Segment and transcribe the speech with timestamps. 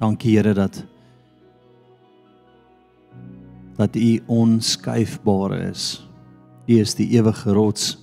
[0.00, 0.84] Dankie Here dat
[3.76, 6.08] dat U onskuifbaar is.
[6.66, 7.96] U is die ewige rots.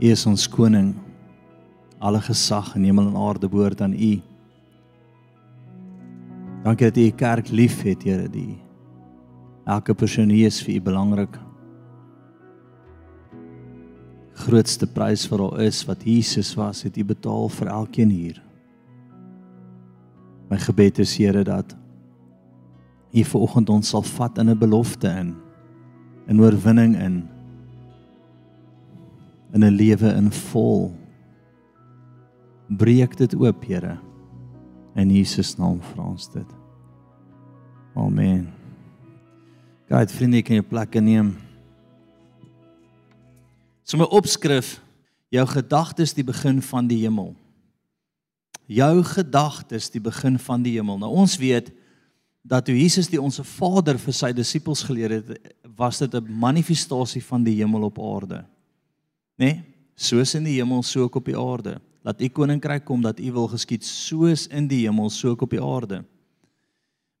[0.00, 0.94] U is ons koning.
[1.98, 4.10] Alle gesag in hemel en aarde behoort aan U.
[6.64, 8.58] Dankie dat U die kerk liefhet, Here, die
[9.64, 11.40] elke persoon hier is vir U belangrik.
[14.40, 18.40] Grootste prys vir al is wat Jesus was, het U betaal vir elkeen hier.
[20.50, 21.76] My gebed is Here dat
[23.10, 25.34] U vanoggend ons sal vat in 'n belofte in,
[26.26, 27.28] in oorwinning in,
[29.52, 30.94] in 'n lewe in vol.
[32.68, 33.98] Breek dit oop, Here.
[34.94, 36.46] In Jesus naam vra ons dit.
[37.94, 38.52] Amen.
[39.88, 41.36] Gaan vriende kan jy plekke neem.
[43.82, 44.80] So my opskrif,
[45.30, 47.34] jou gedagtes die begin van die hemel.
[48.70, 51.00] Jou gedagtes die begin van die hemel.
[51.00, 51.72] Nou ons weet
[52.46, 57.22] dat toe Jesus die onsse Vader vir sy disippels geleer het, was dit 'n manifestasie
[57.22, 58.46] van die hemel op aarde.
[59.36, 59.44] Né?
[59.44, 59.64] Nee?
[59.96, 63.32] Soos in die hemel, so ook op die aarde laat u koninkryk kom dat u
[63.32, 66.04] wil geskied soos in die hemel so ook op die aarde.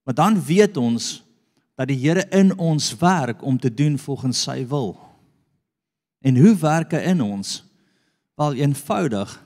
[0.04, 1.22] Maar dan weet ons
[1.76, 4.96] dat die Here in ons werk om te doen volgens sy wil.
[6.20, 7.64] En hoe werk hy in ons?
[8.36, 9.36] Wel eenvoudig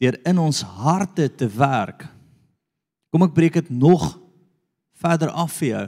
[0.00, 2.04] deur in ons harte te werk.
[3.10, 4.14] Kom ek breek dit nog
[4.96, 5.86] verder af vir jou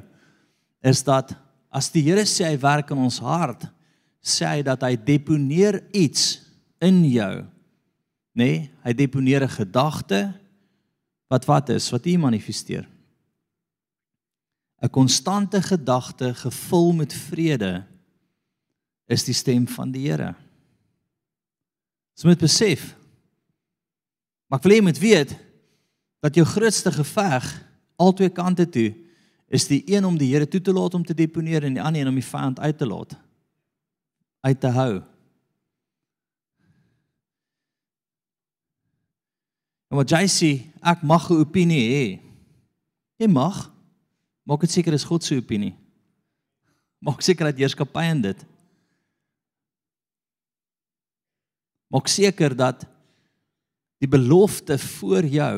[0.89, 1.35] is dat
[1.75, 3.67] as die Here sê hy werk in ons hart,
[4.23, 6.39] sê hy dat hy deponeer iets
[6.85, 7.43] in jou
[8.39, 8.45] nê?
[8.45, 10.21] Nee, hy deponeer 'n gedagte
[11.29, 12.87] wat wat is, wat hy manifesteer.
[14.83, 17.85] 'n Konstante gedagte gevul met vrede
[19.09, 20.35] is die stem van die Here.
[22.15, 22.95] Jy moet besef.
[24.49, 25.37] Maar ek wil hê jy moet weet
[26.25, 27.47] dat jou grootste geveg
[28.01, 28.91] albei kante toe
[29.49, 32.03] is die een om die Here toe te laat om te deponeer en die ander
[32.03, 33.17] een om die vyand uit te laat
[34.41, 35.01] uit te hou.
[39.89, 40.51] En wat jy sê,
[40.85, 42.07] ek mag 'n opinie hê.
[43.19, 43.73] Jy mag.
[44.45, 45.75] Maak dit seker is God se opinie.
[47.01, 48.45] Maak seker dat heerskappy in dit.
[51.89, 52.87] Maak seker dat
[53.99, 55.57] die belofte voor jou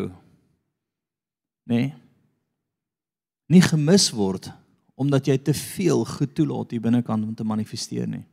[1.71, 1.91] nê nee,
[3.51, 4.51] nie gemis word
[5.01, 8.27] omdat jy te veel goed toelaat hier binnekant om te manifesteer nie.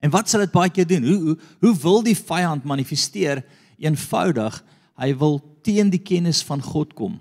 [0.00, 1.04] En wat sal dit baie keer doen?
[1.04, 1.36] Hoe hoe
[1.66, 3.42] hoe wil die vyand manifesteer?
[3.78, 4.62] Eenvoudig,
[4.98, 5.36] hy wil
[5.66, 7.18] teen die kennis van God kom.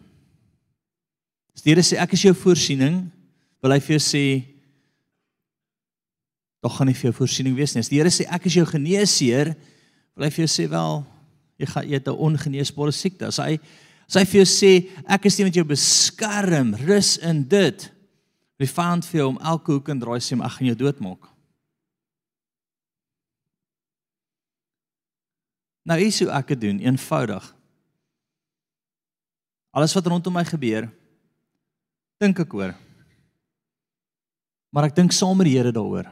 [1.58, 3.04] As die Here sê ek is jou voorsiening,
[3.62, 4.24] wil hy vir jou sê
[6.64, 7.84] tog gaan nie vir jou voorsiening wees nie.
[7.84, 9.54] As die Here sê ek is jou geneesheer,
[10.18, 11.04] wil hy vir jou sê wel
[11.62, 13.28] jy gaan het 'n ongeneesbare siekte.
[13.28, 13.60] As hy
[14.08, 17.92] as hy vir jou sê ek is die wat jou beskerm, rus in dit.
[18.58, 21.30] Die vyand vir jou om elke hoek en draai sê ek gaan jou doodmaak.
[25.86, 27.56] Nou is hoe ek dit doen, eenvoudig.
[29.72, 30.92] Alles wat rondom my gebeur,
[32.20, 32.76] dink ek oor.
[34.74, 36.12] Maar ek dink saam met die Here daaroor.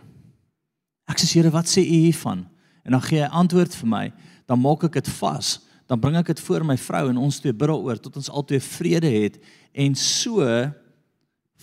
[1.09, 2.45] Ek sê Here, wat sê U hiervan?
[2.85, 4.05] En dan gee hy antwoord vir my,
[4.45, 5.59] dan maak ek dit vas,
[5.89, 8.61] dan bring ek dit voor my vrou en ons twee bid daaroor tot ons albei
[8.61, 9.37] vrede het
[9.73, 10.45] en so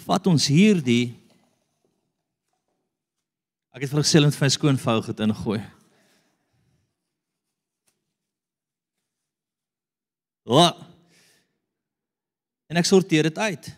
[0.05, 1.23] vat ons hierdie
[3.73, 5.63] Ek het vir gesê net vir my skoonvou het ingooi.
[10.45, 10.83] Wat?
[12.69, 13.71] En ek sorteer dit uit.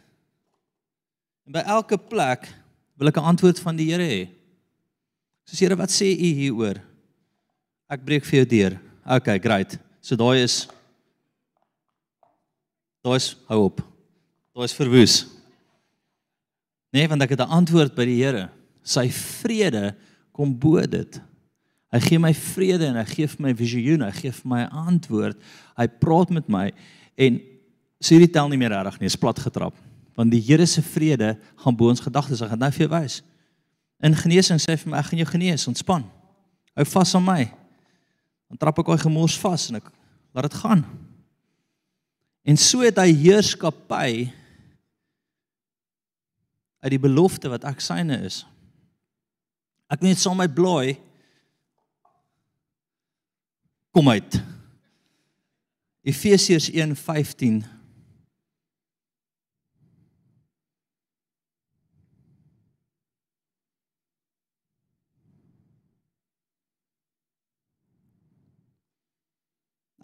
[1.46, 2.48] En by elke plek
[2.98, 4.34] wil ek 'n antwoord van die Here hê.
[5.46, 6.82] Soos Here, wat sê U hieroor?
[7.94, 8.74] Ek breek vir jou deur.
[9.20, 9.76] Okay, great.
[10.02, 10.64] So daai is
[13.04, 13.82] daai is hou op.
[14.56, 15.14] Daai is verwoes.
[16.94, 18.50] Nee, want ek het 'n antwoord by die Here.
[18.82, 19.94] Sy vrede
[20.32, 21.20] kom bo dit.
[21.92, 24.70] Hy gee my vrede en hy gee vir my visioen, hy gee vir my 'n
[24.70, 25.36] antwoord.
[25.76, 26.72] Hy praat met my
[27.16, 27.40] en
[28.02, 29.74] sê dit tel nie meer reg nie, is plat getrap.
[30.16, 33.22] Want die Here se vrede gaan bo ons gedagtes, hy gaan nou vir jou wys.
[34.02, 36.04] In genesing sê hy vir my, ek gaan jou genees, ontspan.
[36.74, 37.63] Hou vas aan my.
[38.50, 39.90] Dan trap ek daai gemors vas en ek
[40.34, 40.84] laat dit gaan.
[42.44, 44.08] En so het hy heerskappy
[46.84, 48.42] uit die belofte wat ek syne is.
[49.88, 50.98] Ek net saam my blooi
[53.94, 54.40] kom uit.
[56.04, 57.62] Efesiërs 1:15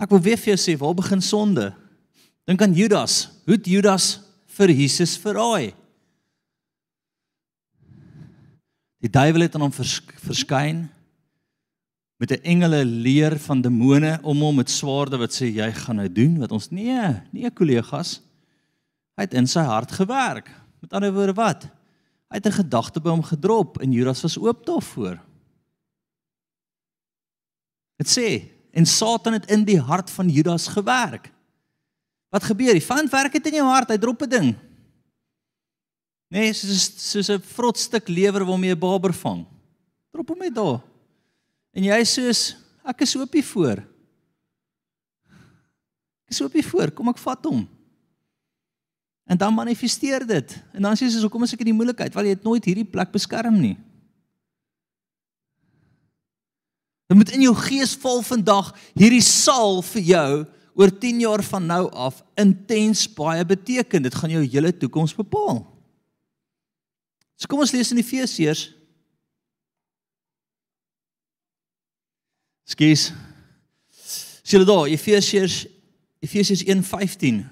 [0.00, 1.68] Ek wil weer vir jou sê, waar begin sonde?
[2.48, 3.26] Dink aan Judas.
[3.44, 4.06] Hoe het Judas
[4.56, 5.74] vir Jesus verraai?
[9.00, 10.88] Die duiwel het aan hom vers, verskyn
[12.20, 16.08] met 'n engele leer van demone om hom met swaarde wat sê jy gaan nou
[16.12, 18.20] doen wat ons nee, nee kollegas.
[19.16, 20.50] Hy het in sy hart gewerk.
[20.80, 21.64] Met ander woorde wat?
[22.28, 25.18] Hy het 'n gedagte by hom gedrop en Judas was oop daarvoor.
[27.96, 31.32] Dit sê en Satan het in die hart van Judas gewerk.
[32.30, 32.72] Wat gebeur?
[32.72, 34.56] Die vyand werk dit in jou hart, hy drop 'n ding.
[36.30, 39.46] Nee, soos soos 'n vrot stuk lewer waarmee 'n baber vang.
[40.12, 40.80] Drop hom net daar.
[41.72, 43.78] En jy sê ek is oopie voor.
[46.26, 47.68] Ek is oopie voor, kom ek vat hom.
[49.26, 50.62] En dan manifesteer dit.
[50.72, 52.14] En dan sê jy hoekom is ek in die moeilikheid?
[52.14, 53.76] Want jy het nooit hierdie plek beskerm nie.
[57.10, 60.34] Dit moet in jou gees val vandag hierdie saal vir jou
[60.78, 64.04] oor 10 jaar van nou af intens baie beteken.
[64.06, 65.64] Dit gaan jou hele toekoms bepaal.
[67.34, 68.68] So kom ons lees in Efesiërs.
[72.70, 73.08] Skus.
[74.46, 75.64] Sien jy daar Efesiërs
[76.22, 77.42] Efesiërs 1:15.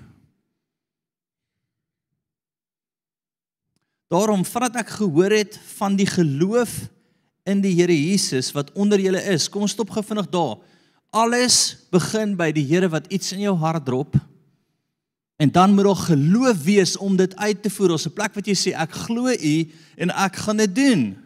[4.07, 6.79] Daarom vandat ek gehoor het van die geloof
[7.49, 9.49] in die Here Jesus wat onder julle is.
[9.49, 10.59] Kom ons stop gou vinnig daar.
[11.17, 14.19] Alles begin by die Here wat iets in jou hart drop.
[15.39, 17.95] En dan moet daar geloof wees om dit uit te voer.
[17.97, 19.57] Ons 'n plek wat jy sê ek glo u
[19.97, 21.17] en ek gaan dit doen.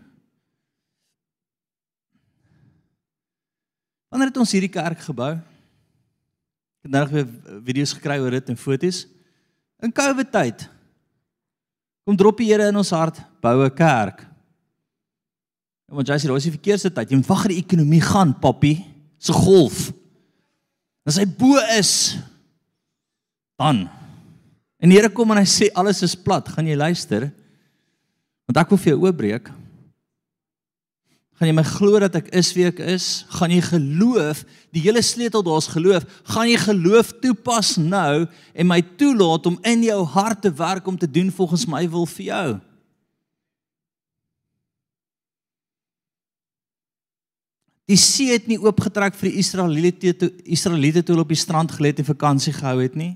[4.09, 5.33] Wanneer het ons hierdie kerk gebou?
[5.33, 7.29] Ek het nou weer
[7.65, 9.07] video's gekry oor dit en foto's.
[9.81, 10.69] In Covid tyd.
[12.05, 14.32] Kom drop die Here in ons hart, bou 'n kerk.
[15.93, 17.11] Want jy sê daar is die verkeerde tyd.
[17.11, 18.77] Jy moet wag dat die ekonomie gaan, papi,
[19.21, 19.91] se golf.
[21.05, 22.15] As hy bo is,
[23.61, 23.85] dan
[24.83, 27.29] En die Here kom en hy sê alles is plat, gaan jy luister?
[28.51, 29.51] Want ek wil vir jou oopbreek.
[31.39, 33.07] Gaan jy my glo dat ek is wie ek is?
[33.39, 34.43] Gaan jy geloof?
[34.75, 36.07] Die hele sleutel daar's geloof.
[36.35, 40.99] Gaan jy geloof toepas nou en my toelaat om in jou hart te werk om
[40.99, 42.47] te doen volgens my wil vir jou?
[47.93, 51.91] Die see het nie oopgetrek vir die Israeliete toe Israeliete toe op die strand gelê
[51.93, 53.13] het en vakansie gehou het nie.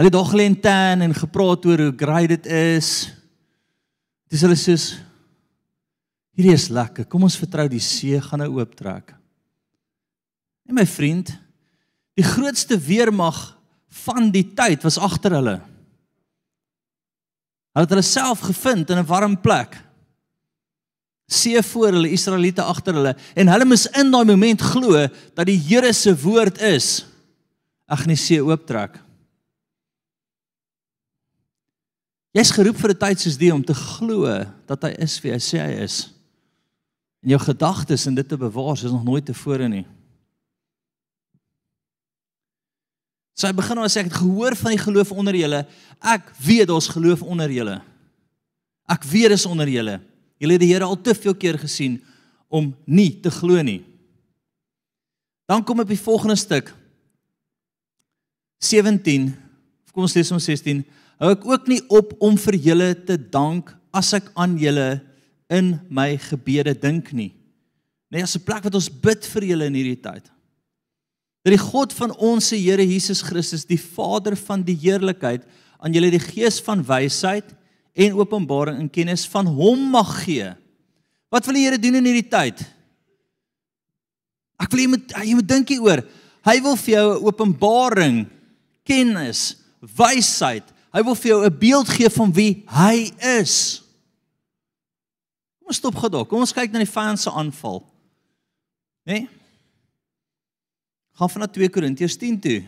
[0.00, 3.10] Hulle het daar gelê tan en gepraat oor hoe great dit is.
[4.32, 4.78] Dis hulle sê
[6.38, 7.04] hierdie is lekker.
[7.04, 9.12] Kom ons vertrou die see gaan nou ooptrek.
[10.64, 11.34] En my vriend,
[12.16, 13.42] die grootste weermag
[14.06, 15.58] van die tyd was agter hulle.
[17.74, 19.76] Hulle het hulle self gevind in 'n warm plek.
[21.30, 25.04] See voor hulle, Israeliete agter hulle en hulle moes in daai oomblik glo
[25.38, 27.04] dat die Here se woord is.
[27.86, 28.98] Ag nee, see ooptrek.
[32.34, 34.26] Jy's geroep vir 'n tyd soos die om te glo
[34.66, 36.10] dat hy is wie hy sê hy is.
[37.22, 39.86] En jou gedagtes en dit te bewaar is nog nooit tevore nie.
[43.34, 45.66] So hy begin nou sê ek het gehoor van die geloof onder julle.
[46.02, 47.80] Ek weet daar's geloof onder julle.
[48.88, 50.00] Ek weet dis onder julle.
[50.40, 52.00] Julle het die Here al te veel keer gesien
[52.48, 53.82] om nie te glo nie.
[55.50, 56.72] Dan kom op die volgende stuk
[58.60, 59.30] 17.
[59.92, 60.84] Kom ons lees om 16
[61.20, 65.02] hou ek ook nie op om vir julle te dank as ek aan julle
[65.52, 67.32] in my gebede dink nie.
[68.10, 70.24] Nee, as 'n plek wat ons bid vir julle in hierdie tyd.
[71.44, 75.44] Dat die God van ons Here Jesus Christus, die Vader van die heerlikheid,
[75.78, 77.44] aan julle die gees van wysheid
[77.94, 80.50] en openbaring en kennis van hom mag gee.
[81.30, 82.60] Wat wil die Here doen in hierdie tyd?
[84.60, 86.04] Ek wil jy moet jy moet dink hieroor.
[86.44, 88.26] Hy wil vir jou 'n openbaring,
[88.84, 93.82] kennis, wysheid Hy wil vir jou 'n beeld gee van wie hy is.
[95.58, 96.26] Kom ons stop gou daar.
[96.26, 97.86] Kom ons kyk na die vyand se aanval.
[99.06, 99.12] Né?
[99.12, 99.28] Nee?
[101.14, 102.64] Gaan van na 2 Korintiërs 10 toe.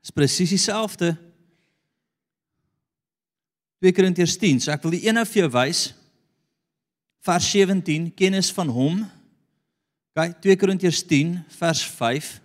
[0.00, 1.16] Dis presies dieselfde.
[3.84, 4.64] 2 Korintiërs 10.
[4.64, 5.84] So ek wil die nou vir jou wys.
[7.26, 9.00] Vers 17, kennis van hom.
[10.18, 12.36] Kyk, 2 Korintiërs 10 vers 5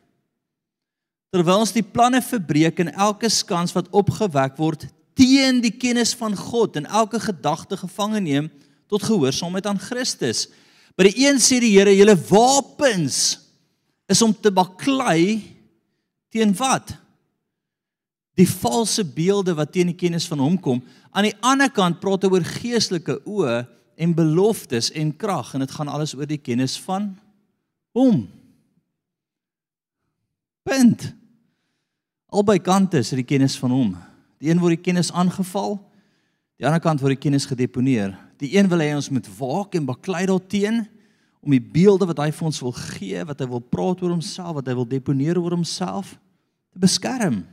[1.34, 4.84] terwyl ons die planne verbreek en elke skans wat opgewek word
[5.18, 8.52] teen die kennis van God en elke gedagte gevange neem
[8.92, 10.46] tot gehoorsaamheid aan Christus.
[10.94, 13.40] By die een sê die Here, julle wapens
[14.10, 15.42] is om te baklei
[16.34, 16.94] teen wat?
[18.40, 20.82] Die valse beelde wat teen die kennis van hom kom.
[21.12, 23.60] Aan die ander kant praat hy oor geestelike oë
[24.02, 27.14] en beloftes en krag en dit gaan alles oor die kennis van
[27.94, 28.24] Hom.
[30.66, 31.12] Punt.
[32.34, 33.92] Albei kante is die kennis van hom.
[34.42, 35.78] Die een word die kennis aangeval,
[36.58, 38.16] die ander kant word die kennis gedeponeer.
[38.42, 40.82] Die een wil hê ons moet waak en baklei daarteen
[41.44, 44.56] om die beelde wat hy vir ons wil gee, wat hy wil praat oor homself,
[44.58, 46.16] wat hy wil deponeer oor homself
[46.74, 47.44] te beskerm.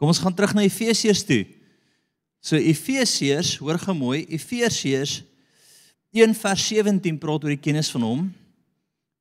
[0.00, 1.42] Kom ons gaan terug na Efesiërs toe.
[2.40, 5.18] So Efesiërs, hoor gemooi, Efesiërs
[6.16, 8.22] 1 vers 17 praat oor die kennis van hom.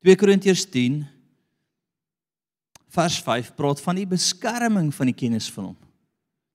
[0.08, 1.02] 2 Korintiërs 10
[2.96, 5.78] vers 5 praat van die beskerming van die kennis van hom.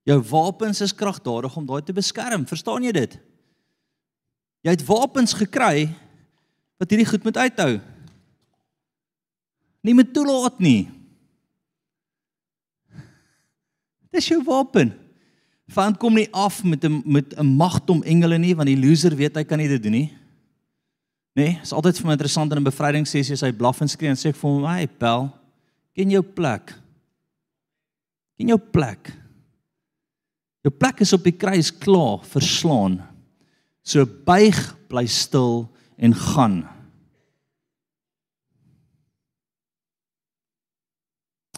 [0.08, 2.48] Jou wapens is kragtadig om daai te beskerm.
[2.48, 3.20] Verstaan jy dit?
[4.64, 5.86] Jy het wapens gekry
[6.80, 7.76] wat hierdie goed moet uithou.
[9.84, 10.88] Nie met toelaat nie.
[14.14, 14.92] Dis jou wapen.
[15.74, 19.34] Want kom nie af met 'n met 'n magdom engele nie, want die loser weet
[19.34, 20.12] hy kan nie dit doen nie.
[21.34, 24.16] Nee, is altyd vir my interessant in 'n bevrydingssessie as hy blaf en skree en
[24.16, 25.32] sê ek vir hom, "Hey, pel,
[25.94, 26.74] ken jou plek.
[28.38, 29.12] Ken jou plek.
[30.62, 33.02] Jou plek is op die kruis klaar verslaan."
[33.82, 36.68] So buig, bly stil en gaan.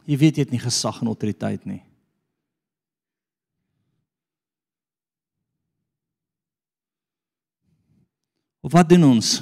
[0.07, 1.83] Jy weet jy het nie gesag en autoriteit nie.
[8.67, 9.39] Of wat doen ons?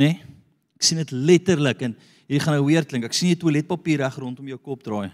[0.00, 0.18] Nee?
[0.74, 1.92] Ek sien dit letterlik en
[2.26, 3.04] hier gaan 'n weer klink.
[3.04, 5.12] Ek sien jy toiletpapier reg rondom jou kop draai.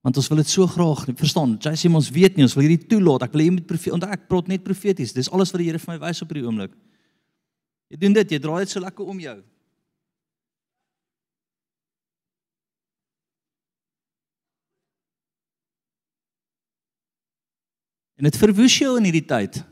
[0.00, 1.58] Want ons wil dit so graag verstaan.
[1.58, 3.22] Jy sê ons weet nie, ons wil hierdie toelaat.
[3.22, 3.92] Ek wil jy moet profeet.
[3.92, 5.12] Onthou ek praat net profeties.
[5.12, 6.72] Dis alles wat die Here vir my wys op hierdie oomblik.
[7.90, 9.42] Jy doen dit, jy draai dit so lekker om jou.
[18.20, 19.62] En dit verwoes jou in hierdie tyd.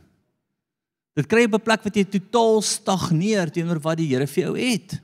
[1.18, 4.56] Dit kry op 'n plek wat jy totaal stagneer teenoor wat die Here vir jou
[4.56, 5.00] het.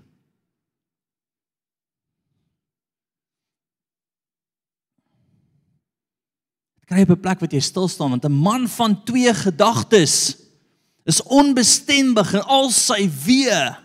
[6.95, 10.37] kry op 'n plek wat jy stil staan want 'n man van twee gedagtes
[11.05, 13.77] is onbestemig in al sy weë.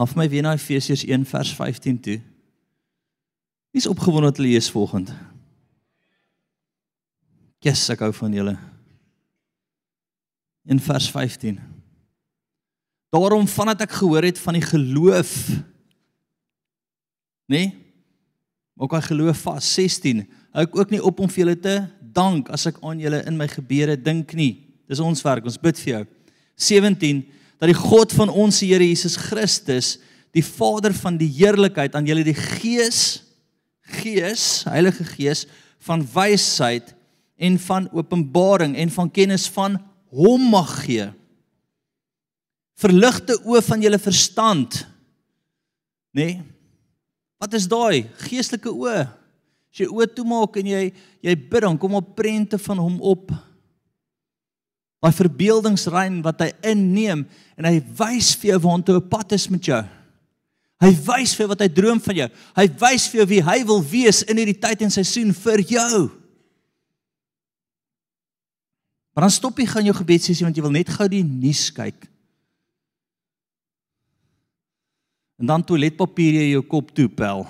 [0.00, 0.08] Kyk.
[0.08, 2.20] Haf my weer na Efesiërs 1 vers 15 toe.
[3.70, 5.12] Wie's opgewonde te lees volgende?
[7.60, 8.56] Jesus, ek hou van julle.
[10.64, 11.60] In vers 15.
[13.12, 15.34] Daarom vandat ek gehoor het van die geloof
[17.50, 17.70] nê nee?
[18.80, 20.22] ook al geloof vas 16
[20.54, 21.74] hou ek ook nie op om vir julle te
[22.14, 24.52] dank as ek aan julle in my gebede dink nie
[24.86, 26.04] dis ons werk ons bid vir jou
[26.70, 27.24] 17
[27.60, 29.98] dat die God van ons Here Jesus Christus
[30.34, 33.22] die Vader van die heerlikheid aan julle die gees
[34.00, 35.46] gees Heilige Gees
[35.84, 36.94] van wysheid
[37.40, 39.78] en van openbaring en van kennis van
[40.10, 41.10] hom mag gee
[42.80, 44.82] verligte oë van julle verstand.
[46.16, 46.26] Nê?
[46.32, 46.40] Nee?
[47.40, 49.06] Wat is daai geestelike oë?
[49.70, 50.82] As jy oë toemaak en jy
[51.24, 53.30] jy bid dan kom op prente van hom op.
[55.00, 57.24] Daai verbeeldingsrein wat hy inneem
[57.56, 59.82] en hy wys vir jou waantoe 'n pad is met jou.
[60.80, 62.28] Hy wys vir wat hy droom van jou.
[62.56, 66.10] Hy wys vir jou wie hy wil wees in hierdie tyd en seisoen vir jou.
[69.12, 72.06] Maar dan stop jy gaan jou gebedsessie want jy wil net gou die nuus kyk.
[75.40, 77.46] En dan toiletpapier jy jou kop toe pel.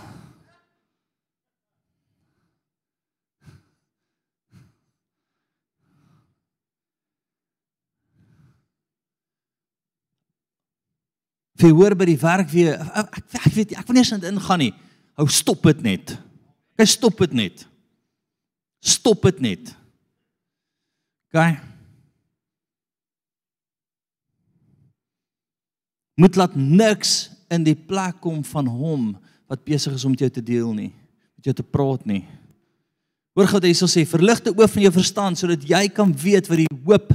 [11.60, 14.72] Vir hoor by die werk weer ek, ek weet ek wil nie eens ingaan nie.
[15.20, 16.14] Hou stop dit net.
[16.80, 17.66] Kyk stop dit net.
[18.80, 19.74] Stop dit net.
[21.34, 21.58] Gaan.
[26.20, 29.04] Moet laat niks in die plek kom van hom
[29.50, 30.90] wat besig is om met jou te deel nie,
[31.36, 32.22] met jou te praat nie.
[33.36, 36.80] Hoor God hy sê verligte oë van jou verstand sodat jy kan weet wat die
[36.84, 37.12] hoop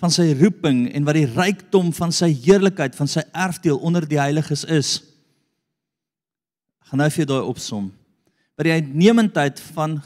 [0.00, 4.20] van sy roeping en wat die rykdom van sy heerlikheid van sy erfdeel onder die
[4.20, 4.94] heiliges is.
[6.88, 7.90] Gaan nou vir daai opsom.
[8.56, 9.98] Wat die uitnemendheid van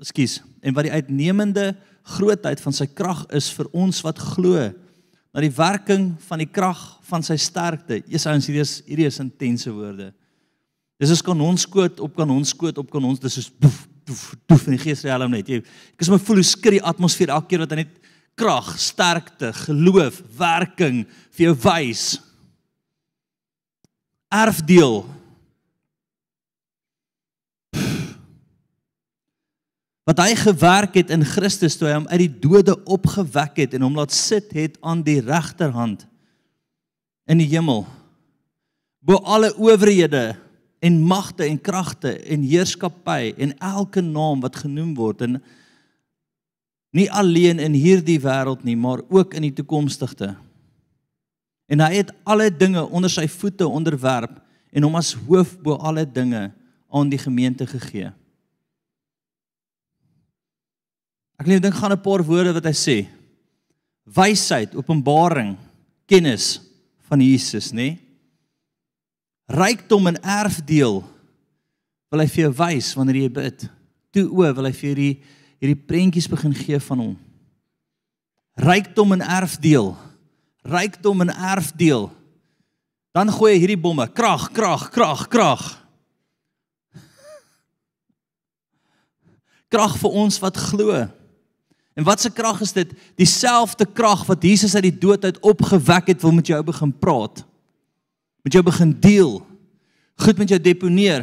[0.00, 1.74] ekskuus en wat die uitnemende
[2.16, 4.58] grootheid van sy krag is vir ons wat glo
[5.34, 8.02] na die werking van die krag van sy sterkte.
[8.06, 10.12] Jesus ons hierdie is hierdie is intense woorde.
[11.00, 15.02] Dis is kanonskoot op kanonskoot op kanons dis is boef boef boef in die gees
[15.04, 15.48] riem net.
[15.48, 18.00] Jy ek is my voel hoe skud die atmosfeer elke keer wat hy net
[18.34, 22.04] krag, sterkte, geloof, werking vir jou wys.
[24.34, 25.04] Erfdeel.
[30.04, 33.86] Wat hy gewerk het in Christus toe hy hom uit die dode opgewek het en
[33.86, 36.04] hom laat sit het aan die regterhand
[37.30, 37.86] in die hemel.
[39.04, 40.34] Bo alle owerhede
[40.84, 45.38] en magte en kragte en heerskappy en elke naam wat genoem word en
[46.94, 50.34] nie alleen in hierdie wêreld nie, maar ook in die toekomstige.
[51.66, 54.36] En hy het alle dinge onder sy voete onderwerp
[54.74, 56.50] en hom as hoof bo alle dinge
[56.94, 58.12] aan die gemeente gegee.
[61.40, 62.96] Ek net dink gaan 'n paar woorde wat hy sê.
[64.04, 65.56] Wysheid, openbaring,
[66.06, 66.60] kennis
[67.08, 67.98] van Jesus, nê?
[69.48, 71.02] Rykdom en erfdeel
[72.10, 73.68] wil hy vir jou wys wanneer jy bid.
[74.12, 75.22] Toe o, wil hy vir hierdie
[75.62, 77.14] hierdie prentjies begin gee van hom.
[78.54, 79.96] Rykdom en erfdeel.
[80.62, 82.08] Rykdom en erfdeel.
[83.14, 85.64] Dan gooi hy hierdie bomme, krag, krag, krag, krag.
[89.74, 91.04] Krag vir ons wat glo.
[91.94, 92.90] En wat se krag is dit?
[93.18, 97.44] Dieselfde krag wat Jesus uit die dood uit opgewek het, wil met jou begin praat.
[98.42, 99.38] Met jou begin deel.
[100.18, 101.22] Goed met jou deponeer.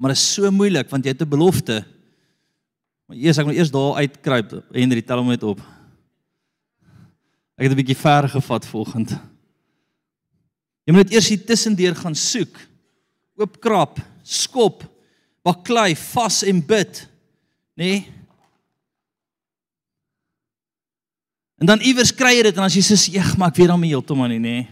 [0.00, 1.84] Maar dit is so moeilik want jy het 'n belofte.
[3.06, 4.64] Maar eers ek moet eers daar uitkruip.
[4.72, 5.60] Henry, tel hom net op.
[7.56, 9.12] Ek het 'n bietjie ver gevat volgens.
[10.84, 12.56] Jy moet eers hier tussendeur gaan soek.
[13.36, 14.84] Oopkrap skop,
[15.42, 17.04] baklei, vas en bid,
[17.74, 17.84] nê?
[17.84, 18.00] Nee?
[21.60, 23.80] En dan iewers kry jy dit en as jy sê, "Eg, maar ek weet dan
[23.80, 24.66] nie heeltemal nie, nê."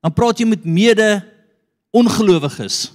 [0.00, 1.22] Dan praat jy met mede
[1.92, 2.92] ongelowiges.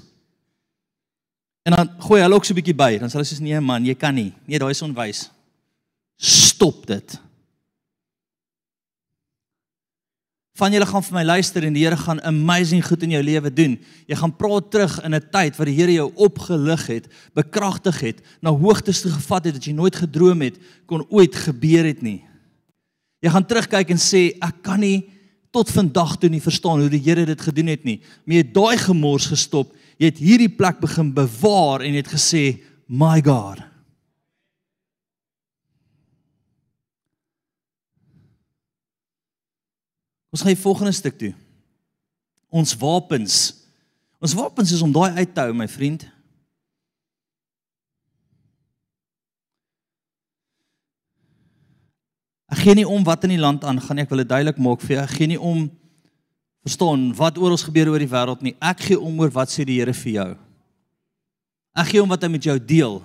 [1.64, 2.98] En dan gooi hulle ook so 'n bietjie by.
[2.98, 4.34] Dan sê hulle soos, "Nee man, jy kan nie.
[4.46, 5.30] Nee, daai is onwys."
[6.18, 7.20] Stop dit.
[10.62, 13.50] van julle gaan vir my luister en die Here gaan amazing goed in jou lewe
[13.50, 13.78] doen.
[14.10, 18.22] Jy gaan praat terug in 'n tyd waar die Here jou opgelig het, bekragtig het,
[18.42, 22.24] na hoogtes toe gevat het wat jy nooit gedroom het kon ooit gebeur het nie.
[23.22, 25.10] Jy gaan terugkyk en sê ek kan nie
[25.52, 28.02] tot vandag toe nie verstaan hoe die Here dit gedoen het nie.
[28.26, 29.74] Maar jy het daai gemors gestop.
[30.02, 32.58] Jy het hierdie plek begin bewaar en het gesê,
[32.90, 33.62] "My God."
[40.32, 41.34] Ons gaan die volgende stuk toe.
[42.50, 43.54] Ons wapens.
[44.20, 46.08] Ons wapens is om daai uit te hou, my vriend.
[52.52, 54.04] Ek gee nie om wat in die land aangaan nie.
[54.04, 55.04] Ek wil dit duidelik maak vir jou.
[55.04, 55.70] Ek gee nie om
[56.66, 58.56] verstaan wat oor ons gebeur oor die wêreld nie.
[58.62, 60.30] Ek gee om oor wat sê die Here vir jou.
[61.78, 63.00] Ek gee om wat hy met jou deel.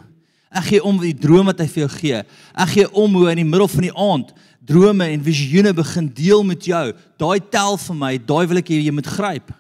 [0.56, 2.22] Ek gee om die droom wat hy vir jou gee.
[2.54, 4.34] Ek gee om hoe in die middel van die aand
[4.66, 6.84] drome en visioene begin deel met jou.
[7.20, 9.52] Daai tel vir my, daai wil ek hê jy moet gryp.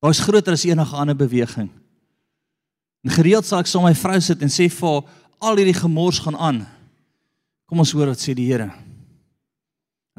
[0.00, 1.68] Daai's groter as enige ander beweging.
[3.04, 5.76] En gereeld sal ek saam met my vrou sit en sê vir haar al hierdie
[5.76, 6.62] gemors gaan aan.
[7.68, 8.70] Kom ons hoor wat sê die Here.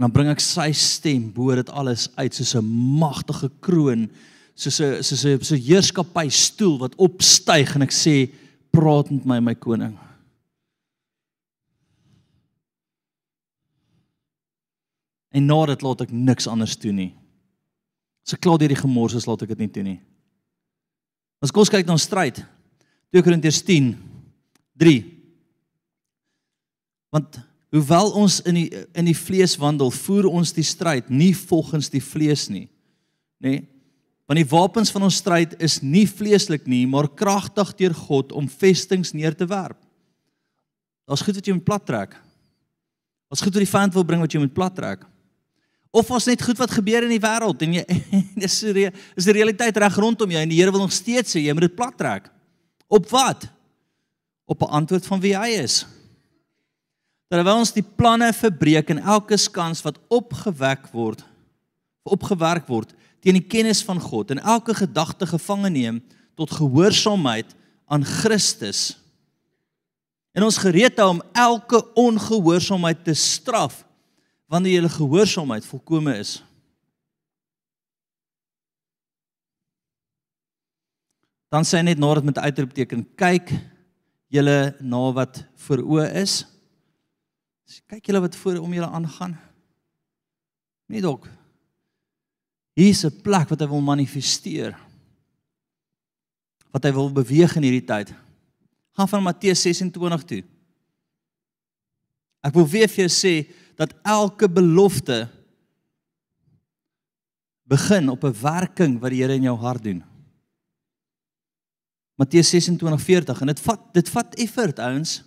[0.02, 2.66] En dan bring ek sy stem bo dit alles uit soos 'n
[2.98, 4.10] magtige kroon,
[4.58, 8.34] soos 'n soos 'n so heerskappy stoel wat opstyg en ek sê
[8.72, 9.96] praat met my my koning.
[15.30, 17.14] En na dit laat ek niks anders toe nie.
[18.26, 20.02] As ek klaar deur die gemors is, laat ek dit nie toe nie.
[21.44, 22.44] As ons kyk na stryd.
[23.12, 23.96] 2 Korintiërs 10
[24.80, 25.06] 3.
[27.12, 31.90] Want hoewel ons in die in die vlees wandel, voer ons die stryd nie volgens
[31.92, 32.68] die vlees nie.
[33.42, 33.60] Nê?
[33.60, 33.68] Nee?
[34.32, 38.46] Want die wapens van ons stryd is nie vleeslik nie, maar kragtig deur God om
[38.48, 39.76] vestings neer te werp.
[41.04, 42.14] Daar's goed wat jy moet plat trek.
[43.28, 45.04] Daar's goed wat die vyand wil bring wat jy moet plat trek
[45.92, 47.84] of was net goed wat gebeur in die wêreld en jy
[48.44, 51.56] dis is die realiteit reg rondom jou en die Here wil nog steeds sê jy
[51.56, 52.30] moet dit plat trek.
[52.92, 53.48] Op wat?
[54.48, 55.86] Op 'n antwoord van wie hy is.
[57.32, 61.24] Terwyl ons die planne verbreek en elke skans wat opgewek word
[62.02, 66.00] opgewerk word teen die kennis van God en elke gedagte gevange neem
[66.40, 67.54] tot gehoorsaamheid
[67.92, 68.96] aan Christus.
[70.34, 73.84] En ons gereed hou om elke ongehoorsaamheid te straf
[74.52, 76.40] wanneer julle gehoorsaamheid volkome is.
[81.52, 83.52] Dan sê net nadat met uitroepteken kyk
[84.32, 86.42] julle na wat voor oë is.
[87.88, 89.38] Kyk julle wat voor om julle aangaan.
[90.92, 91.28] Nie dalk.
[92.76, 94.78] Hier's 'n plek wat hy wil manifesteer.
[96.72, 98.14] Wat hy wil beweeg in hierdie tyd.
[98.92, 100.44] Gaan van Matteus 26 toe.
[102.42, 105.30] Ek wil weer vir jou sê dat elke belofte
[107.64, 110.04] begin op 'n werking wat die Here in jou hart doen.
[112.16, 115.24] Matteus 26:40 en dit vat dit vat effort ouens.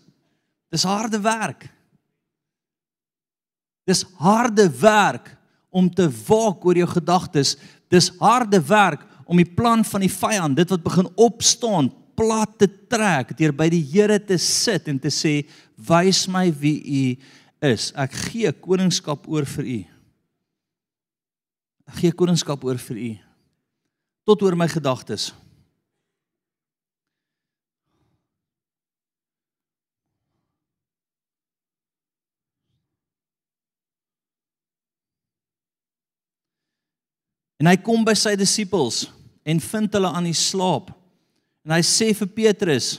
[0.68, 1.73] Dis harde werk.
[3.88, 5.28] Dis harde werk
[5.74, 7.56] om te waak oor jou gedagtes.
[7.92, 12.68] Dis harde werk om die plan van die vyand, dit wat begin opstaan, plat te
[12.90, 17.16] trek, deur by die Here te sit en te sê, "Wys my wie U
[17.68, 17.92] is.
[17.96, 19.84] Ek gee koningskap oor vir U."
[21.88, 23.18] Ek gee koningskap oor vir U.
[24.26, 25.32] Tot oor my gedagtes.
[37.64, 39.06] En hy kom by sy disippels
[39.48, 40.90] en vind hulle aan die slaap.
[41.64, 42.98] En hy sê vir Petrus: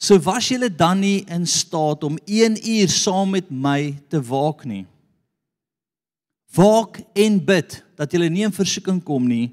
[0.00, 4.64] "So was julle dan nie in staat om 1 uur saam met my te waak
[4.64, 4.86] nie.
[6.56, 9.52] Waak en bid dat julle nie in versoeking kom nie,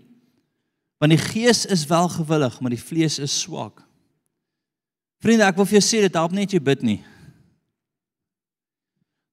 [0.97, 3.83] want die gees is wel gewillig, maar die vlees is swak."
[5.19, 7.03] Vriende, ek wil vir jou sê dit help net jy bid nie.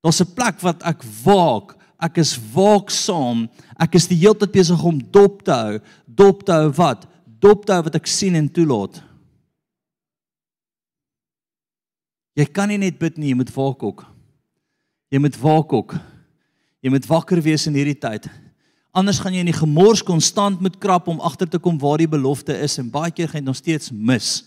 [0.02, 3.46] Daar's 'n plek wat ek waak ek is waaksaam.
[3.80, 5.78] Ek is die hele tyd besig om dop te hou.
[6.06, 7.06] Dop te hou wat?
[7.40, 9.00] Dop te hou wat ek sien en toelaat.
[12.36, 14.02] Jy kan nie net bid nie, jy moet waak ook.
[15.12, 15.94] Jy moet waak ook.
[16.84, 18.28] Jy moet wakker wees in hierdie tyd.
[18.96, 22.10] Anders gaan jy in die gemors konstant met krap om agter te kom waar die
[22.10, 24.38] belofte is en baie keer gaan jy nog steeds mis.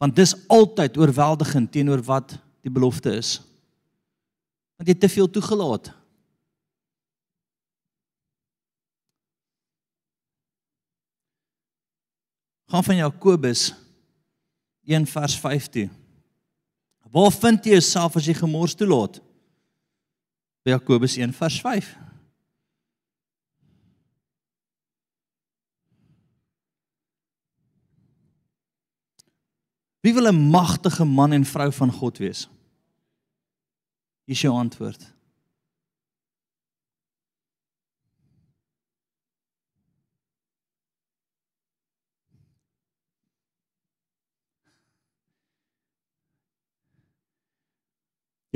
[0.00, 3.38] Want dis altyd oorweldigend teenoor wat die belofte is.
[4.76, 5.92] Want jy het te veel toegelaat.
[12.66, 13.74] Gaan van Jakobus
[14.84, 15.90] 1 vers 15.
[17.10, 19.20] Waar vind jy jouself as jy gemors toelaat?
[20.66, 21.94] By Jakobus 1 vers 5.
[30.06, 32.48] Wie wil 'n magtige man en vrou van God wees?
[34.24, 35.15] Hier is jou antwoord.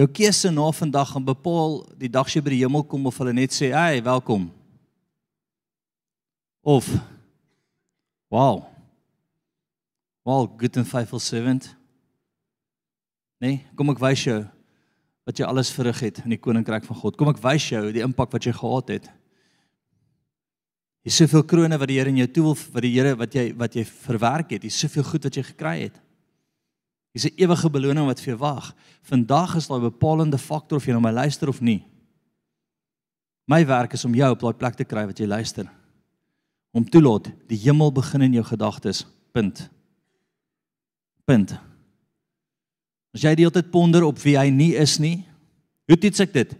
[0.00, 3.34] Jou keuse na vandag gaan bepaal die dag jy by die hemel kom of hulle
[3.36, 4.50] net sê, "Hey, welkom."
[6.64, 6.88] Of
[8.30, 8.70] Wow.
[10.22, 11.74] Wow, good and faithful servant.
[13.42, 14.44] Nee, kom ek wys jou
[15.26, 17.16] wat jy alles verrig het in die koninkryk van God.
[17.18, 19.08] Kom ek wys jou die impak wat jy gehad het.
[21.02, 23.44] Jy soveel krones wat die Here in jou toe wil wat die Here wat jy
[23.56, 24.62] wat jy verwerk het.
[24.68, 26.00] Jy soveel goed wat jy gekry het.
[27.12, 28.74] Dis 'n ewige beloning wat vir jou wag.
[29.02, 31.84] Vandag is daai bepalende faktor of jy na my luister of nie.
[33.44, 35.66] My werk is om jou op daai plek te kry wat jy luister.
[36.70, 39.06] Om toelaat die hemel begin in jou gedagtes.
[39.32, 39.70] Punt.
[41.24, 41.58] Punt.
[43.14, 45.26] As jy die hele tyd ponder op wie hy nie is nie,
[45.90, 46.54] hoe toets ek dit?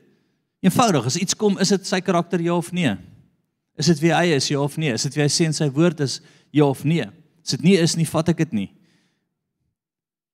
[0.60, 2.96] Eenvoudig, as iets kom, is dit sy karakter ja of nee?
[3.78, 4.92] Is dit wie hy is ja of nee?
[4.92, 6.18] Is dit wie hy sê in sy woord is
[6.52, 7.06] ja of nee?
[7.40, 8.68] As dit nie is nie, vat ek dit nie.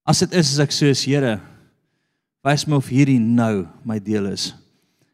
[0.06, 1.40] As dit is as ek soos Here
[2.46, 4.52] wys my of hierdie nou my deel is.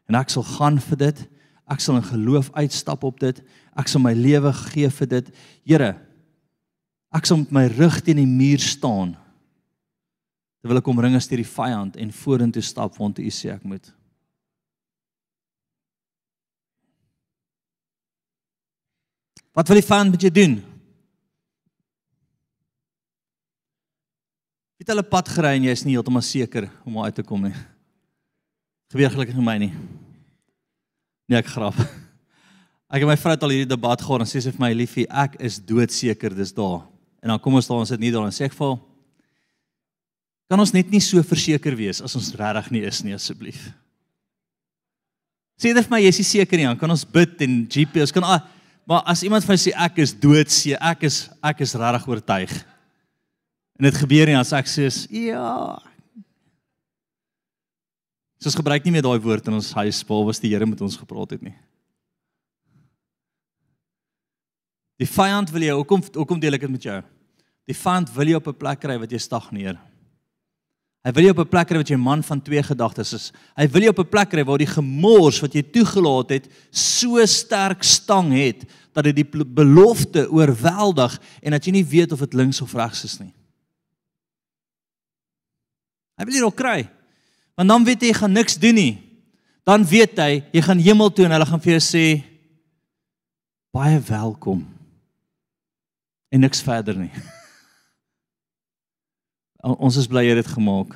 [0.05, 1.21] En ek sal gaan vir dit.
[1.65, 3.39] Ek sal in geloof uitstap op dit.
[3.73, 5.31] Ek sal my lewe gee vir dit.
[5.65, 5.95] Here,
[7.09, 9.15] ek sal met my rug teen die muur staan.
[10.61, 13.89] Terwyl ek omring is deur die vyand en vorentoe stap want U sê ek moet.
[19.57, 20.55] Wat wil die vyand met jou doen?
[24.83, 27.55] Het hulle pad gery en jy is nie heeltemal seker om uit te kom nie.
[28.91, 29.69] Gebeur gelukkig nie my nie.
[31.31, 31.77] Nee, ek grap.
[32.91, 35.05] Ek en my vrou het al hierdie debat gehad en sê sy vir my liefie,
[35.07, 36.83] ek is doodseker dis daar.
[37.23, 38.75] En dan kom ons daar ons sit nie daar en sê ek vir
[40.51, 43.71] kan ons net nie so verseker wees as ons regtig nie is nie asseblief.
[45.57, 48.27] Sê dit vir my, jy's seker nie, dan kan ons bid en GPS kan
[48.83, 52.59] maar as iemand vir my sê ek is doodseker, ek is ek is regtig oortuig.
[53.79, 55.79] En dit gebeur nie as ek sê ja.
[58.43, 60.99] Soos gebruik nie meer daai woord in ons huis behalwe as die Here met ons
[60.99, 61.55] gepraat het nie.
[65.01, 66.99] Die vyand wil jou hoekom hoekom deel ek dit met jou?
[67.67, 69.79] Die vyand wil jou op 'n plek kry wat jy stagneer.
[71.03, 73.31] Hy wil jou op 'n plek kry wat jy man van twee gedagtes is.
[73.57, 77.25] Hy wil jou op 'n plek kry waar die gemors wat jy toegelaat het so
[77.25, 82.33] sterk stang het dat dit die belofte oorweldig en dat jy nie weet of dit
[82.33, 83.33] links of regs is nie.
[86.23, 86.85] Hy wil dit ook kry.
[87.59, 88.93] Want dan weet jy jy gaan niks doen nie.
[89.67, 92.03] Dan weet hy, jy gaan hemel toe en hulle gaan vir jou sê
[93.75, 94.61] baie welkom.
[96.31, 97.11] En niks verder nie.
[99.83, 100.95] Ons is bly jy het dit gemaak.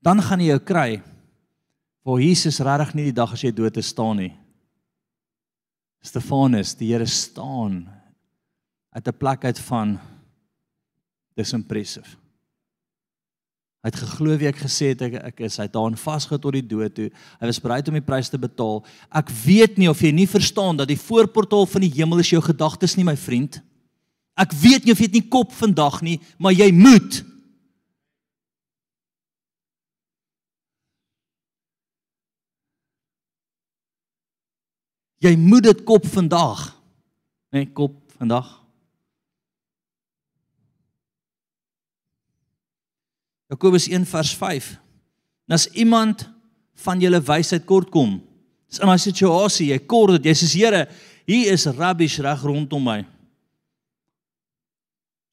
[0.00, 0.88] Dan gaan jy jou kry
[2.08, 4.32] waar Jesus regtig nie die dag as jy dood te staan nie.
[6.04, 7.84] Stefanus, die Here staan
[8.94, 9.98] uit 'n plek uit van
[11.34, 12.16] dis impressive.
[13.84, 15.58] Hy het geglo wie ek gesê het ek, ek is.
[15.60, 17.10] Hy het daarin vasgehou tot die dood toe.
[17.36, 18.80] Hy was bereid om die prys te betaal.
[19.12, 22.40] Ek weet nie of jy nie verstaan dat die voorportaal van die hemel is jou
[22.40, 23.60] gedagtes nie, my vriend.
[24.40, 27.20] Ek weet nie of jy dit nie kop vandag nie, maar jy moet.
[35.20, 36.70] Jy moet dit kop vandag.
[37.52, 38.63] Nee, kop vandag.
[43.54, 44.80] Jakobus 1 vers 5.
[45.46, 46.28] En as iemand
[46.74, 48.18] van julle wysheid kort kom,
[48.70, 50.88] is in 'n situasie jy kort dit, jy sê Here,
[51.26, 53.06] hier is rubbish reg rondom my.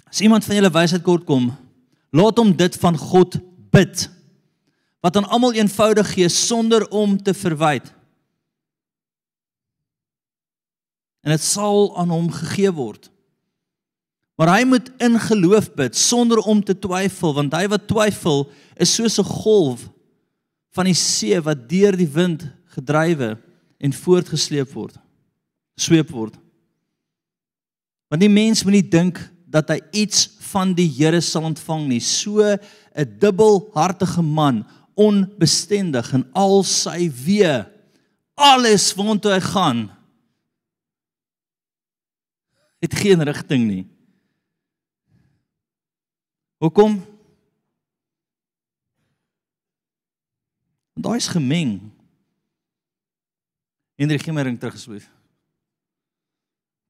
[0.05, 1.57] As iemand van julle wysheid kort kom,
[2.11, 3.39] laat hom dit van God
[3.71, 4.09] bid.
[5.01, 7.93] Wat aan almal eenvoudig gee sonder om te verwyd.
[11.23, 13.09] En dit sal aan hom gegee word.
[14.39, 18.93] Maar hy moet in geloof bid sonder om te twyfel, want hy wat twyfel is
[18.95, 19.89] soos 'n golf
[20.71, 23.37] van die see wat deur die wind gedrywe
[23.79, 24.95] en voortgesleep word.
[25.75, 26.37] Sweep word.
[28.09, 29.19] Want die mens moet nie dink
[29.51, 31.99] dat hy iets van die Here sal ontvang nie.
[31.99, 34.65] So 'n dubbelhartige man,
[34.95, 37.65] onbestendig in al sy weë,
[38.35, 39.91] alles waartoe hy gaan,
[42.81, 43.85] het geen rigting nie.
[46.61, 46.99] Hoekom?
[50.93, 51.79] Want daai is gemeng.
[53.97, 55.07] Hendrik gee my ring terug asseblief.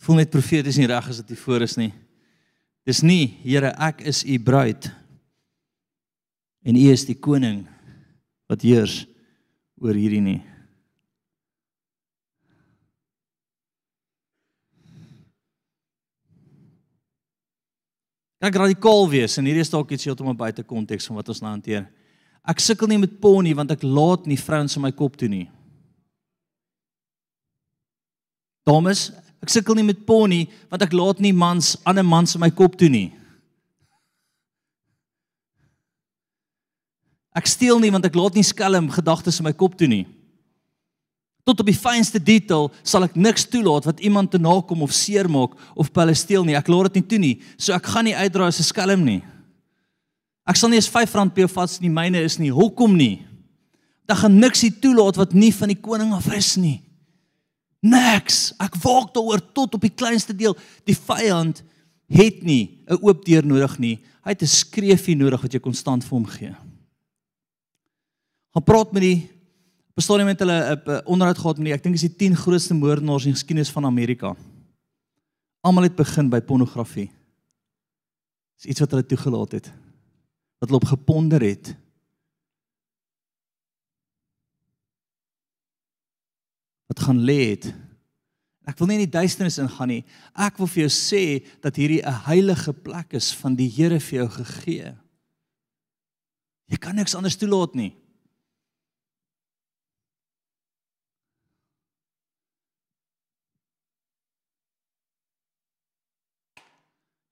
[0.03, 1.91] Voel net profeties nie reg as dit voor is nie.
[2.87, 4.89] Dis nie, Here, ek is u bruid.
[6.65, 7.63] En u is die koning
[8.51, 9.05] wat heers
[9.79, 10.39] oor hierdie nie.
[18.41, 21.43] Kan ek radikaal wees en hierdie is dalk iets heeltemal buite konteks van wat ons
[21.43, 21.83] nou hanteer.
[22.41, 25.45] Ek sukkel nie met pony want ek laat nie vrouens in my kop toe nie.
[28.65, 29.11] Dames,
[29.45, 32.79] ek sukkel nie met pony want ek laat nie mans ander mans in my kop
[32.81, 33.11] toe nie.
[37.37, 40.07] Ek steel nie want ek laat nie skelm gedagtes in my kop toe nie.
[41.43, 45.55] Tot op die fynste detail sal ek niks toelaat wat iemand te nakom of seermaak
[45.75, 46.55] of pelle steel nie.
[46.55, 47.35] Ek laat dit nie toe nie.
[47.57, 49.23] So ek gaan nie uitdraai as 'n skelm nie.
[50.45, 52.51] Ek sal nie eens R5 per vat nie myne is nie.
[52.51, 53.25] Hoekom nie?
[54.05, 56.81] Dan gaan niks hier toelaat wat nie van die koning af is nie.
[57.81, 58.53] Niks.
[58.59, 60.55] Ek waak daaroor tot op die kleinste deel.
[60.85, 61.63] Die vyand
[62.11, 63.99] het nie 'n oop deur nodig nie.
[64.23, 66.55] Hy het 'n skreefie nodig wat jy konstant vir hom gee.
[68.53, 69.29] Gaan praat met die
[70.01, 73.25] Bestaan met hulle 'n onderhoud gehad met die ek dink is die 10 grootste moordenaars
[73.25, 74.35] in geskiedenis van Amerika.
[75.61, 77.11] Almal het begin by pornografie.
[78.55, 79.71] Dis iets wat hulle toegelaat het.
[80.57, 81.75] Wat hulle op geponder het.
[86.87, 87.73] Wat gaan lê het.
[88.65, 90.05] Ek wil nie in die duisternis ingaan nie.
[90.33, 94.19] Ek wil vir jou sê dat hierdie 'n heilige plek is van die Here vir
[94.19, 94.97] jou gegee.
[96.65, 98.01] Jy kan niks anders toelaat nie.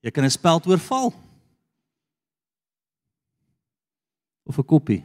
[0.00, 1.12] Jy kan 'n speld oorval.
[4.44, 5.04] Of 'n koppie.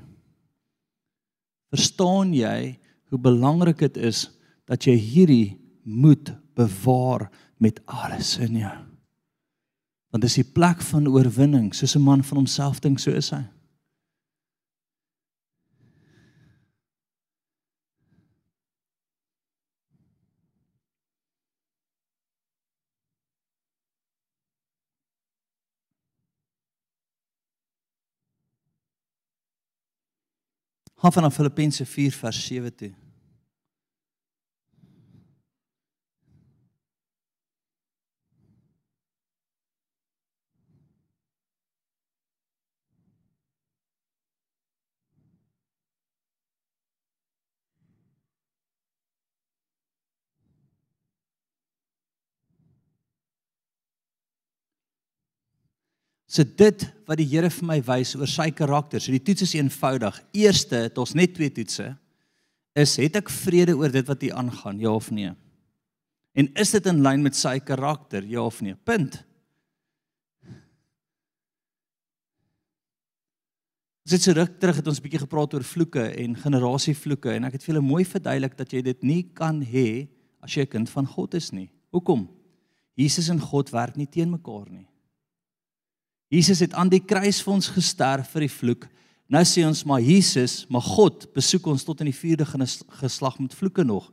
[1.69, 2.79] Verstaan jy
[3.09, 4.29] hoe belangrik dit is
[4.65, 8.77] dat jy hierdie moet bewaar met alles in jou?
[10.09, 13.43] Want dis die plek van oorwinning, soos 'n man van homself dink, so is hy.
[31.05, 33.04] Gaan van Filippense 4 vers 7 toe.
[56.35, 59.53] So dit wat die Here vir my wys oor sy karakter, so die toets is
[59.55, 60.17] eenvoudig.
[60.35, 61.93] Eerste, het ons net twee toetse,
[62.75, 65.31] is het ek vrede oor dit wat hier aangaan, ja of nee?
[66.35, 68.75] En is dit in lyn met sy karakter, ja of nee?
[68.75, 69.21] Punt.
[74.05, 77.45] Ons het so ruk terug het ons 'n bietjie gepraat oor vloeke en generasievloeke en
[77.45, 80.07] ek het vir julle mooi verduidelik dat jy dit nie kan hê
[80.43, 81.71] as jy 'n kind van God is nie.
[81.91, 82.27] Hoekom?
[82.95, 84.85] Jesus en God werk nie teen mekaar nie.
[86.33, 88.87] Jesus het aan die kruis vir ons gesterf vir die vloek.
[89.31, 93.55] Nou sê ons maar Jesus, maar God besoek ons tot in die vierde geslag met
[93.57, 94.11] vloeke nog.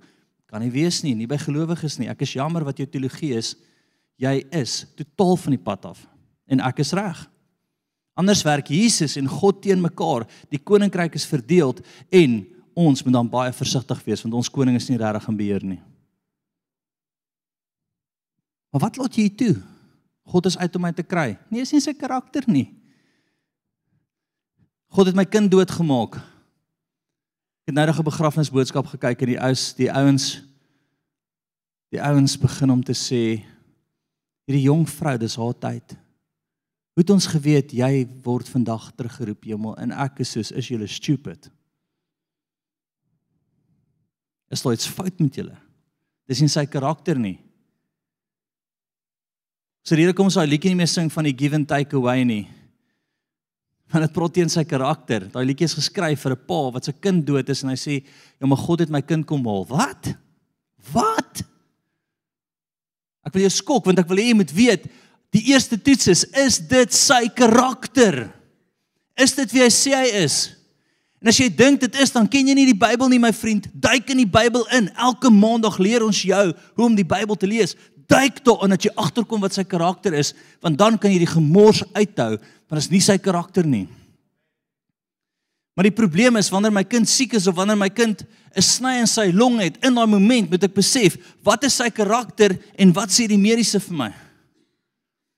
[0.48, 2.10] Kan nie wees nie, nie by gelowiges nie.
[2.12, 3.54] Ek is jammer wat jou teologie is.
[4.20, 6.02] Jy is totaal van die pad af
[6.52, 7.20] en ek is reg.
[8.18, 10.26] Anders werk Jesus en God teen mekaar.
[10.52, 11.72] Die koninkryk is verdeel
[12.12, 12.42] en
[12.76, 15.80] ons moet dan baie versigtig wees want ons koning is nie regtig in beheer nie.
[18.72, 19.54] Maar wat laat jy toe?
[20.32, 21.34] God is uit om my te kry.
[21.52, 22.70] Nee, is nie sy karakter nie.
[24.92, 26.16] God het my kind doodgemaak.
[27.62, 30.42] Ek het nou 'n begrafnisboodskap gekyk en die ouens, die ouens
[31.92, 33.44] die ouens begin om te sê
[34.48, 35.92] hierdie jong vrou, dis haar tyd.
[36.92, 40.88] Hoe het ons geweet jy word vandag teruggeroep hemel en ek is soos is julle
[40.88, 41.50] stupid?
[44.52, 45.56] Is daar iets fout met julle?
[46.28, 47.38] Dis nie sy karakter nie.
[49.82, 52.24] So hierdie kom ons daai liedjie nie meer sing van die give and take away
[52.24, 52.46] nie.
[53.92, 55.26] Want dit praat teen sy karakter.
[55.32, 58.04] Daai liedjie is geskryf vir 'n pa wat sy kind dood is en hy sê,
[58.40, 60.14] "Ja, maar God het my kind kom haal." Wat?
[60.92, 61.42] Wat?
[63.26, 64.90] Ek wil jou skok want ek wil hê jy moet weet
[65.32, 68.26] Die eerste toets is is dit sy karakter?
[69.16, 70.36] Is dit wie hy sê hy is?
[71.22, 73.68] En as jy dink dit is, dan ken jy nie die Bybel nie, my vriend.
[73.72, 74.88] Duik in die Bybel in.
[74.98, 77.76] Elke maandag leer ons jou hoe om die Bybel te lees.
[78.10, 81.82] Duik daarin dat jy agterkom wat sy karakter is, want dan kan jy die gemors
[81.94, 83.86] uithou, want dit is nie sy karakter nie.
[85.76, 88.98] Maar die probleem is wanneer my kind siek is of wanneer my kind 'n sny
[89.00, 92.92] in sy long het, in daai oomblik moet ek besef, wat is sy karakter en
[92.92, 94.12] wat sê die mediese vir my?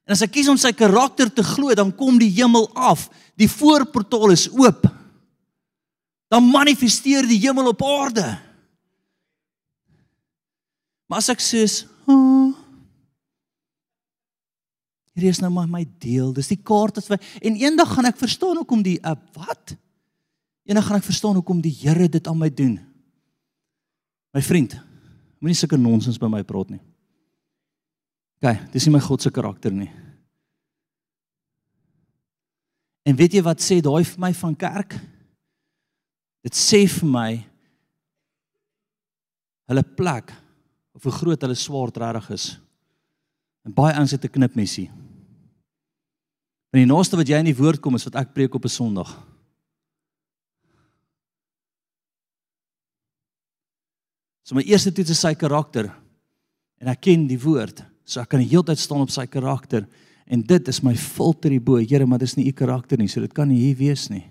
[0.04, 3.08] En as ek kies om sy karakter te glo, dan kom die hemel af.
[3.40, 4.84] Die voorportaal is oop.
[6.28, 8.26] Dan manifesteer die hemel op aarde.
[11.08, 11.64] Maar as ek sê,
[12.06, 12.54] oh,
[15.14, 16.32] hier is nou maar my deel.
[16.34, 19.76] Dis die kaart wat en eendag gaan ek verstaan hoekom die uh, wat?
[20.66, 22.78] Eendag gaan ek verstaan hoekom die Here dit aan my doen.
[24.34, 24.74] My vriend,
[25.38, 26.82] moenie sulke nonsens by my praat nie.
[28.42, 29.90] OK, dis nie my God se karakter nie.
[33.04, 34.96] En weet jy wat sê daai vir my van kerk?
[36.44, 37.28] Dit sê vir my
[39.70, 40.32] hulle plek
[40.94, 42.46] of hoe groot hulle swaard regtig is.
[43.64, 44.90] En baie ouens het 'n knipmesie.
[46.74, 48.68] En die naaste wat jy in die woord kom is wat ek preek op 'n
[48.68, 49.10] Sondag.
[54.42, 55.88] So my eerste toets is sy karakter
[56.78, 57.82] en ek ken die woord.
[58.04, 59.86] So ek kan die hele tyd staan op sy karakter
[60.26, 61.76] en dit is my filter hierbo.
[61.76, 64.24] Here, maar dis nie u karakter nie, so dit kan nie hier wees nie.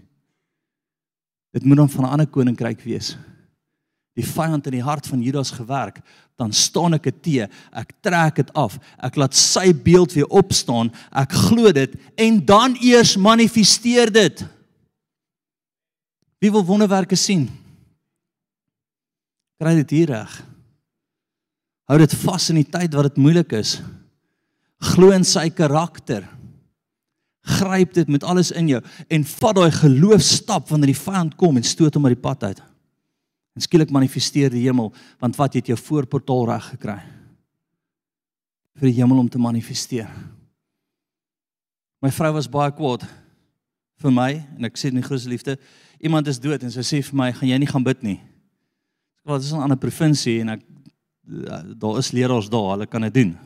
[1.54, 3.18] Dit moet dan van 'n ander koninkryk wees.
[4.14, 6.04] Die vyand in die hart van Judas gewerk,
[6.38, 8.78] dan staan ek te, ek trek dit af.
[9.02, 10.92] Ek laat sy beeld weer opstaan.
[11.14, 14.44] Ek glo dit en dan eers manifesteer dit.
[16.44, 17.48] Wie wil wonderwerke sien?
[19.62, 20.34] Kry dit hier reg.
[21.88, 23.78] Hou dit vas in die tyd wat dit moeilik is.
[24.94, 26.26] Glo in sy karakter.
[27.44, 28.80] Gryp dit met alles in jou
[29.12, 32.62] en vat daai geloofstap wanneer die vyand kom en stoot hom uit die pad uit.
[33.54, 37.02] En skielik manifesteer die hemel, want wat het jou voorportaal reg gekry?
[38.80, 40.10] vir die hemel om te manifesteer.
[42.04, 43.06] My vrou was baie kwaad
[44.04, 45.56] vir my en ek sê in die grootste liefde,
[46.04, 48.20] iemand is dood en sy sê vir my, "Gaan jy nie gaan bid nie?"
[49.24, 50.62] Ek "Wat is 'n ander provinsie en ek
[51.80, 53.38] daar is leraars daar, hulle kan dit doen.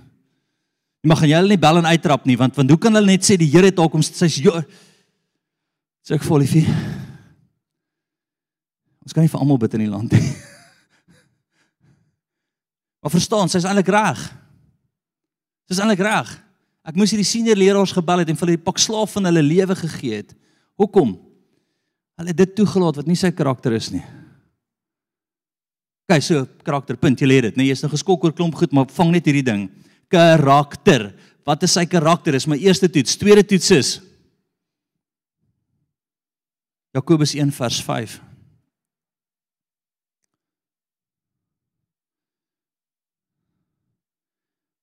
[1.03, 3.21] Jy mag jy hulle nie bel en uittrap nie, want want hoe kan hulle net
[3.21, 6.96] sê die Here het dalk om sy's sê ek vir Olivie.
[9.07, 10.25] Ons kan nie vir almal bid in die land nie.
[12.97, 14.19] Maar verstaan, sy's eintlik reg.
[15.69, 16.27] Sy's eintlik reg.
[16.83, 19.43] Ek moes hierdie senior leraars gebel het en vir hulle 'n pak slaaf van hulle
[19.45, 20.33] lewe gegee het.
[20.75, 21.13] Hoekom?
[22.19, 24.03] Hulle het dit toegelaat wat nie sy karakter is nie.
[26.03, 29.11] OK, so karakterpunt, jy leer dit, nee, jy's nou geskok oor klomp goed, maar vang
[29.11, 29.69] net hierdie ding.
[30.11, 31.13] Karakter.
[31.47, 32.33] Wat is sy karakter?
[32.33, 33.15] Dis my eerste toets.
[33.15, 34.01] Tweede toets is
[36.91, 38.26] Jakobus 1 vers 5.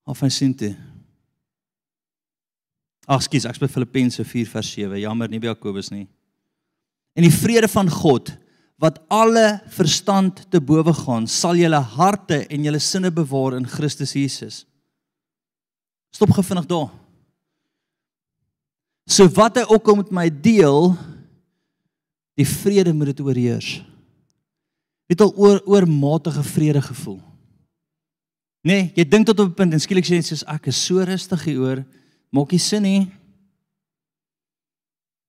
[0.05, 0.77] Of hy sê dit.
[3.05, 5.01] Ag, skus, ek's by Filippense 4 vers 7.
[5.03, 6.07] Jammer, nie by Jakobus nie.
[7.15, 8.33] En die vrede van God
[8.81, 14.17] wat alle verstand te bowe gaan, sal julle harte en julle sinne bewaar in Christus
[14.17, 14.65] Jesus.
[16.15, 16.91] Stop gefinnig daar.
[19.07, 20.95] So wat hy ook al met my deel,
[22.35, 23.77] die vrede moet dit oorheers.
[25.11, 27.21] Het al oor oormatige vrede gevoel.
[28.65, 31.05] Nee, jy dink tot op 'n punt en skielik sê jy soos ek is so
[31.05, 31.85] rustig hieroor,
[32.33, 33.13] maak nie sin nie.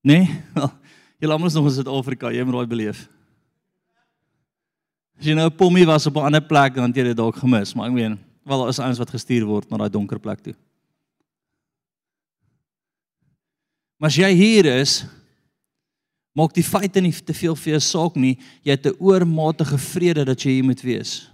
[0.01, 0.23] Nee,
[1.19, 3.09] jy almal is nog in Suid-Afrika, jy moet daai beleef.
[5.19, 7.35] As jy nou 'n pommie was op 'n ander plek dan het jy dit dalk
[7.35, 10.41] gemis, maar ek meen, wel daar is ouens wat gestuur word na daai donker plek
[10.41, 10.55] toe.
[13.99, 15.05] Maar as jy hier is,
[16.31, 18.37] maak die feite nie te veel vir jou saak nie.
[18.63, 21.29] Jy het 'n oormatige vrede dat jy hier moet wees.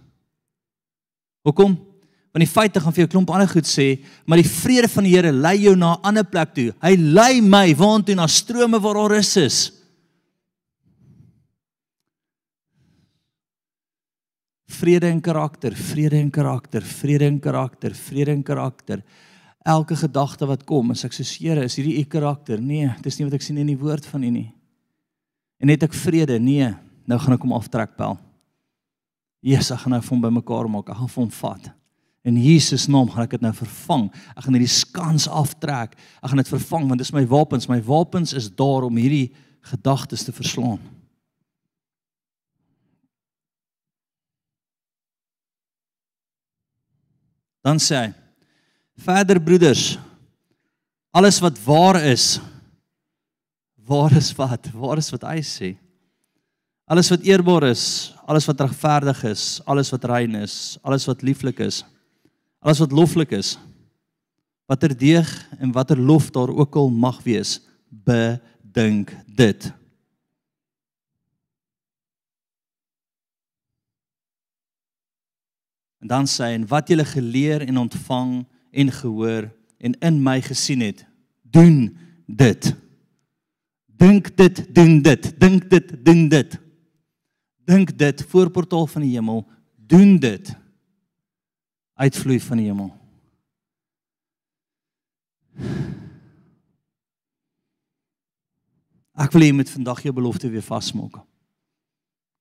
[1.44, 1.91] Hoekom?
[2.32, 5.12] Want die feite gaan vir jou klomp ander goed sê, maar die vrede van die
[5.16, 6.74] Here lei jou na 'n ander plek toe.
[6.82, 9.72] Hy lei my waantoe na strome waar daar rus is.
[14.82, 19.04] vrede en karakter, vrede en karakter, vrede en karakter, vrede en karakter.
[19.66, 22.62] Elke gedagte wat kom, as ek sê Here, is hierdie u karakter?
[22.62, 24.48] Nee, dis nie wat ek sien in die woord van u nie.
[25.62, 26.40] En net ek vrede?
[26.42, 26.72] Nee,
[27.06, 28.18] nou gaan ek hom aftrek pel.
[29.46, 30.90] Jesus, ek gaan nou vir hom bymekaar maak.
[30.90, 31.70] Ek gaan vir hom vat.
[32.22, 34.08] In Jesus naam gaan ek dit nou vervang.
[34.36, 35.96] Ek gaan hierdie skans aftrek.
[36.22, 37.70] Ek gaan dit vervang want dis my wapens.
[37.70, 39.32] My wapens is daar om hierdie
[39.72, 40.82] gedagtes te verslaan.
[47.62, 48.14] Dan sê hy:
[48.98, 49.98] "Verder broeders,
[51.14, 52.40] alles wat waar is,
[53.78, 54.70] waar is wat?
[54.74, 55.78] Waar is wat hy sê?
[56.86, 61.60] Alles wat eerbaar is, alles wat regverdig is, alles wat rein is, alles wat lieflik
[61.60, 61.86] is,
[62.62, 63.56] alles wat loflik is,
[64.70, 65.28] watter deeg
[65.60, 67.60] en watter lof daar ook al mag wees,
[67.90, 69.72] bedink dit."
[76.02, 80.82] En dan sê en wat julle geleer en ontvang en gehoor en in my gesien
[80.82, 81.06] het,
[81.42, 82.74] doen dit.
[83.86, 85.40] Dink dit, doen dit.
[85.40, 86.60] Dink dit, doen dit.
[87.66, 89.46] Dink dit voorportaal van die hemel,
[89.76, 90.56] doen dit.
[92.02, 92.90] Uitvloei van die hemel.
[99.22, 101.20] Ek wil hê jy moet vandag jou belofte weer vasmaak.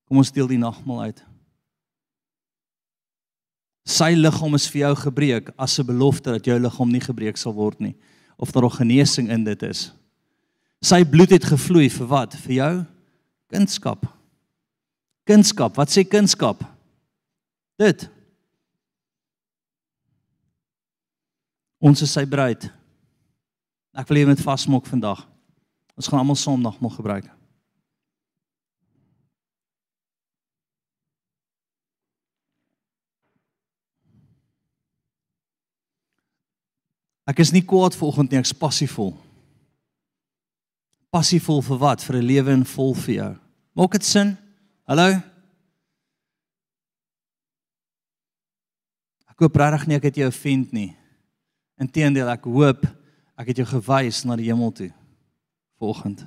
[0.09, 1.21] Kom ons deel die nagmaal uit.
[3.91, 7.53] Sy liggaam is vir jou gebreek as 'n belofte dat jou liggaam nie gebreek sal
[7.53, 7.95] word nie
[8.39, 9.93] of daar nog genesing in dit is.
[10.81, 12.35] Sy bloed het gevloei vir wat?
[12.35, 12.87] Vir jou
[13.53, 14.07] kunskap.
[15.27, 16.65] Kunskap, wat sê kunskap?
[17.77, 18.09] Dit.
[21.81, 22.69] Ons is sy bruid.
[23.97, 25.25] Ek wil jy moet vasmaak vandag.
[25.97, 27.27] Ons gaan almal Sondag mag gebruik.
[37.31, 39.13] Ek is nie kwaad vanoggend nie, ek's passievol.
[41.15, 42.03] Passievol vir wat?
[42.03, 43.33] Vir 'n lewe in vol vir jou.
[43.75, 44.37] Maak dit sin?
[44.87, 45.09] Hallo?
[49.31, 51.00] Ek hoop regtig nie ek het jou offend nie.
[51.81, 52.85] Inteendeel, ek hoop
[53.41, 54.91] ek het jou gewys na die hemel toe
[55.81, 56.27] vanoggend.